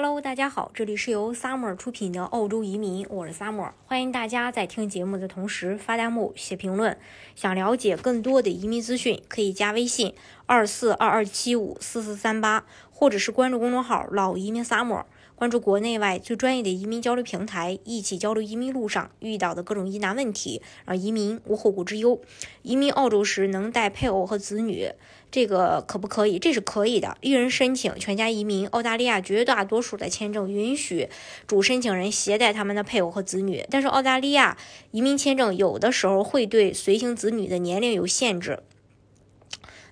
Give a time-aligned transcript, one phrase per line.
[0.00, 6.96] Hello，大家好，这里是由 Summer 出品的澳洲移民，我是 Summer，欢迎大家在听节目的同时发弹幕、写评论。
[7.34, 10.14] 想了解更多的移民资讯，可以加微信
[10.48, 15.04] 二四二二七五四四三八，或者是关注公众号“老移民 Summer”。
[15.34, 22.18] 关注国内外最专业的移民交流平台，一起交流移民路上遇到的各种疑难问题，让移民无后顾之忧。
[22.62, 24.90] 移民澳洲时能带配偶和子女，
[25.30, 26.38] 这个可不可以？
[26.38, 27.16] 这是可以的。
[27.20, 31.10] 一人申请全家移民，澳大利亚绝大多数的签证允许
[31.46, 34.56] 主申请人携带他们的配偶和子女，但是澳大利亚
[34.92, 38.60] 移民签证有的时候会对随行子女的年龄有限制。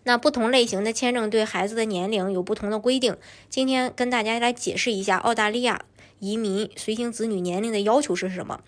[0.07, 3.17] 那不同类型的签证对孩子的年龄有不同的规定。
[3.51, 5.85] 今天跟大家来解释一下澳大利亚
[6.21, 8.61] 移民随行子女年龄的要求是什么。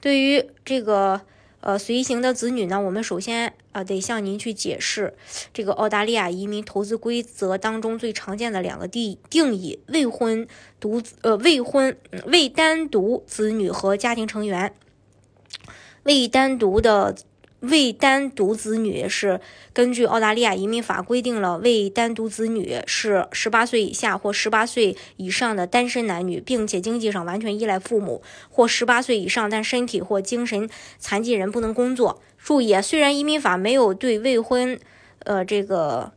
[0.00, 1.22] 对于这个
[1.60, 5.14] 呃随行的子女呢，我们首先啊得向您去解释
[5.52, 10.46] 这个澳大利亚移民投资规则当中最常见的两个定定义：未婚
[10.78, 14.72] 独呃未婚未单独子女和家庭成员。
[16.04, 17.16] 未单独的。
[17.68, 19.40] 未单独子女是
[19.72, 32.22] 根据澳大利亚移民法规定了，未单独子女是十八岁以下或十八岁以上的单身男女，并且经济上完全依赖父母，或十八岁以上但身体或精神残疾人不能工作。
[32.38, 34.78] 注意啊，虽然移民法没有对未婚，
[35.20, 36.12] 呃，这个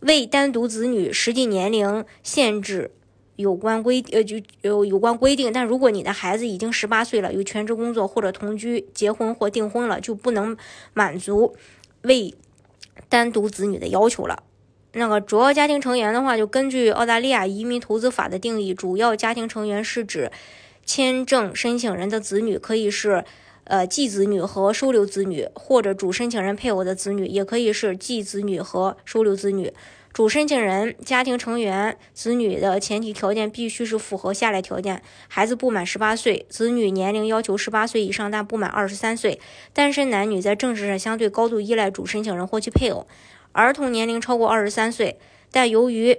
[0.00, 2.90] 未单独子女实际年龄限制。
[3.36, 10.56] 有关规呃就有有关规定，但如果你的孩子已经十八岁了，有全职工作或者同居、结婚或订婚了，就不能
[10.94, 11.54] 满足
[12.02, 12.34] 为
[13.08, 14.42] 单独子女的要求了。
[14.92, 20.32] 那个主要家庭成员的话，就根据澳大利亚移民投资法的定义，主要家庭成员是指
[20.86, 23.22] 签证申请人的子女，可以是
[23.66, 29.72] 呃继子女和收留子女，或者主申请人配偶的子女，也可以是继子女和收留子女。
[30.12, 39.38] 主申请人家庭成员子女的前提条件必须是符合下列条件：孩子不满十八岁，子女年龄要求十八岁以上但不满二十三岁，
[39.74, 43.06] 单身男女在政治上相对高度依赖主申请人或其配偶，
[43.52, 45.18] 儿童年龄超过二十三岁，
[45.52, 46.16] 但由于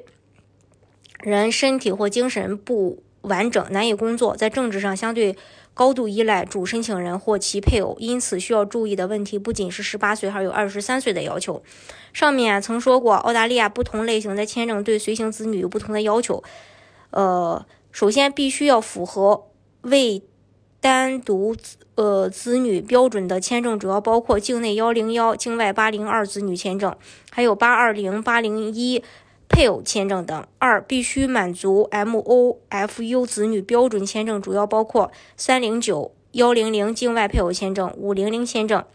[1.21, 5.37] 人身体或精神不完整，难以工作，在政治上相对。
[5.73, 11.61] 高度依赖主申请人或其配偶，因此需要注意的问题不仅是十八岁，还有二十三岁的要求。
[12.13, 16.43] 上面曾说过，澳大利亚不同类型的签证对随行子女有不同的要求。
[17.11, 19.43] 呃，首先必须要符合
[19.81, 20.23] 未
[20.81, 21.55] 单独
[21.93, 26.95] 呃子女标准的签证，主要包括境内幺零幺、境外八零二子女签证，
[27.29, 29.03] 还有八二零、八零一。
[29.57, 30.45] 配偶签证等。
[30.59, 38.85] 二、必须满足 MOFU 子女标准签证，主要包括三零九、幺零零境外配偶签证、五零零签证、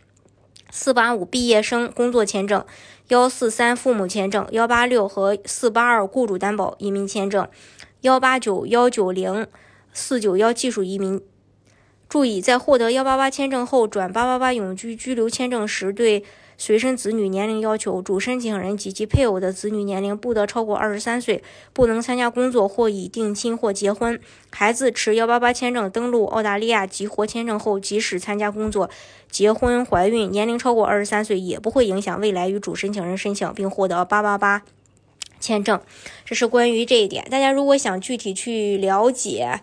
[0.71, 2.65] 四八五毕业生工作签证、
[3.09, 7.49] 幺四三父母签证、幺八六和四八二雇主担保移民签证、
[8.03, 9.49] 幺八九、幺九零、
[9.93, 11.21] 四九幺技术移民。
[12.13, 16.23] 注意，在获得幺八八签证后转八八八永居居留签证时，对。
[16.59, 21.43] 随身子女年龄要求：主申请人及其配偶的子女年龄不得超过二十三岁，
[21.73, 24.21] 不能参加工作或已定亲或结婚。
[24.51, 28.91] 孩子持幺八八签证登陆澳大利亚及获签证后，即使参加工作、
[29.31, 34.63] 结婚、怀孕，年龄超过二十三岁也不会影响未来与主申请人申请并获得八八八
[35.41, 35.81] 签证。
[36.27, 37.27] 这是关于这一点。
[37.31, 39.63] 大家如果想具体去了解